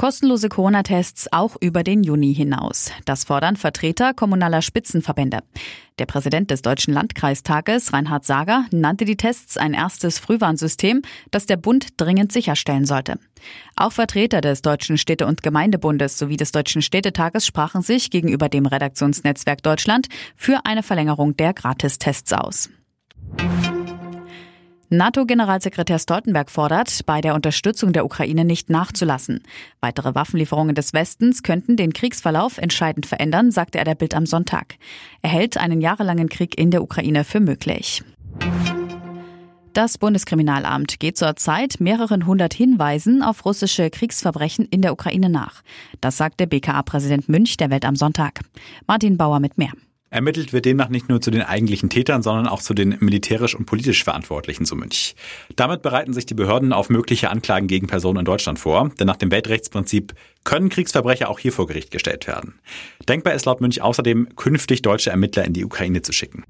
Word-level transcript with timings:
Kostenlose 0.00 0.48
Corona-Tests 0.48 1.30
auch 1.30 1.56
über 1.60 1.84
den 1.84 2.02
Juni 2.02 2.34
hinaus. 2.34 2.90
Das 3.04 3.24
fordern 3.24 3.56
Vertreter 3.56 4.14
kommunaler 4.14 4.62
Spitzenverbände. 4.62 5.40
Der 5.98 6.06
Präsident 6.06 6.50
des 6.50 6.62
Deutschen 6.62 6.94
Landkreistages, 6.94 7.92
Reinhard 7.92 8.24
Sager, 8.24 8.64
nannte 8.70 9.04
die 9.04 9.18
Tests 9.18 9.58
ein 9.58 9.74
erstes 9.74 10.18
Frühwarnsystem, 10.18 11.02
das 11.30 11.44
der 11.44 11.58
Bund 11.58 11.88
dringend 11.98 12.32
sicherstellen 12.32 12.86
sollte. 12.86 13.18
Auch 13.76 13.92
Vertreter 13.92 14.40
des 14.40 14.62
Deutschen 14.62 14.96
Städte- 14.96 15.26
und 15.26 15.42
Gemeindebundes 15.42 16.16
sowie 16.16 16.38
des 16.38 16.50
Deutschen 16.50 16.80
Städtetages 16.80 17.44
sprachen 17.44 17.82
sich 17.82 18.08
gegenüber 18.08 18.48
dem 18.48 18.64
Redaktionsnetzwerk 18.64 19.62
Deutschland 19.62 20.08
für 20.34 20.64
eine 20.64 20.82
Verlängerung 20.82 21.36
der 21.36 21.52
Gratistests 21.52 22.32
aus. 22.32 22.70
NATO-Generalsekretär 24.92 26.00
Stoltenberg 26.00 26.50
fordert, 26.50 27.06
bei 27.06 27.20
der 27.20 27.36
Unterstützung 27.36 27.92
der 27.92 28.04
Ukraine 28.04 28.44
nicht 28.44 28.70
nachzulassen. 28.70 29.44
Weitere 29.80 30.16
Waffenlieferungen 30.16 30.74
des 30.74 30.92
Westens 30.92 31.44
könnten 31.44 31.76
den 31.76 31.92
Kriegsverlauf 31.92 32.58
entscheidend 32.58 33.06
verändern, 33.06 33.52
sagte 33.52 33.78
er 33.78 33.84
der 33.84 33.94
Bild 33.94 34.16
am 34.16 34.26
Sonntag. 34.26 34.74
Er 35.22 35.30
hält 35.30 35.58
einen 35.58 35.80
jahrelangen 35.80 36.28
Krieg 36.28 36.58
in 36.58 36.72
der 36.72 36.82
Ukraine 36.82 37.22
für 37.22 37.38
möglich. 37.38 38.02
Das 39.74 39.96
Bundeskriminalamt 39.96 40.98
geht 40.98 41.16
zurzeit 41.16 41.76
mehreren 41.78 42.26
hundert 42.26 42.52
Hinweisen 42.52 43.22
auf 43.22 43.44
russische 43.44 43.90
Kriegsverbrechen 43.90 44.64
in 44.64 44.82
der 44.82 44.92
Ukraine 44.92 45.28
nach. 45.28 45.62
Das 46.00 46.16
sagte 46.16 46.48
BKA-Präsident 46.48 47.28
Münch 47.28 47.56
der 47.56 47.70
Welt 47.70 47.84
am 47.84 47.94
Sonntag. 47.94 48.40
Martin 48.88 49.16
Bauer 49.16 49.38
mit 49.38 49.56
mehr. 49.56 49.70
Ermittelt 50.12 50.52
wird 50.52 50.64
demnach 50.64 50.88
nicht 50.88 51.08
nur 51.08 51.20
zu 51.20 51.30
den 51.30 51.42
eigentlichen 51.42 51.88
Tätern, 51.88 52.22
sondern 52.22 52.48
auch 52.48 52.60
zu 52.60 52.74
den 52.74 52.96
militärisch 52.98 53.54
und 53.54 53.66
politisch 53.66 54.02
Verantwortlichen 54.02 54.64
zu 54.66 54.74
Münch. 54.74 55.14
Damit 55.54 55.82
bereiten 55.82 56.12
sich 56.12 56.26
die 56.26 56.34
Behörden 56.34 56.72
auf 56.72 56.90
mögliche 56.90 57.30
Anklagen 57.30 57.68
gegen 57.68 57.86
Personen 57.86 58.18
in 58.18 58.24
Deutschland 58.24 58.58
vor, 58.58 58.90
denn 58.98 59.06
nach 59.06 59.16
dem 59.16 59.30
Weltrechtsprinzip 59.30 60.14
können 60.42 60.68
Kriegsverbrecher 60.68 61.30
auch 61.30 61.38
hier 61.38 61.52
vor 61.52 61.68
Gericht 61.68 61.92
gestellt 61.92 62.26
werden. 62.26 62.58
Denkbar 63.08 63.34
ist 63.34 63.44
laut 63.44 63.60
Münch 63.60 63.82
außerdem, 63.82 64.34
künftig 64.34 64.82
deutsche 64.82 65.10
Ermittler 65.10 65.44
in 65.44 65.52
die 65.52 65.64
Ukraine 65.64 66.02
zu 66.02 66.12
schicken. 66.12 66.44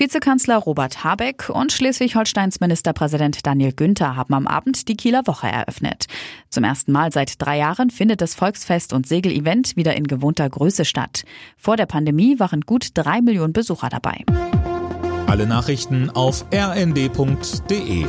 Vizekanzler 0.00 0.56
Robert 0.56 1.04
Habeck 1.04 1.50
und 1.50 1.72
Schleswig-Holsteins 1.72 2.60
Ministerpräsident 2.60 3.46
Daniel 3.46 3.74
Günther 3.74 4.16
haben 4.16 4.32
am 4.32 4.46
Abend 4.46 4.88
die 4.88 4.96
Kieler 4.96 5.26
Woche 5.26 5.46
eröffnet. 5.46 6.06
Zum 6.48 6.64
ersten 6.64 6.90
Mal 6.90 7.12
seit 7.12 7.34
drei 7.38 7.58
Jahren 7.58 7.90
findet 7.90 8.22
das 8.22 8.34
Volksfest 8.34 8.94
und 8.94 9.06
Segelevent 9.06 9.76
wieder 9.76 9.94
in 9.94 10.06
gewohnter 10.06 10.48
Größe 10.48 10.86
statt. 10.86 11.24
Vor 11.58 11.76
der 11.76 11.84
Pandemie 11.84 12.40
waren 12.40 12.62
gut 12.62 12.92
drei 12.94 13.20
Millionen 13.20 13.52
Besucher 13.52 13.90
dabei. 13.90 14.24
Alle 15.26 15.46
Nachrichten 15.46 16.08
auf 16.08 16.46
rnd.de 16.50 18.06